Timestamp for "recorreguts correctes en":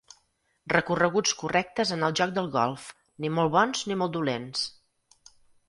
0.71-2.07